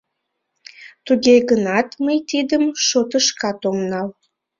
[1.05, 4.07] Туге гынат мый тидым шотышкат ом нал.